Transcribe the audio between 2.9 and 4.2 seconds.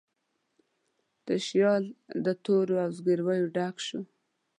زګیرویو ډک شو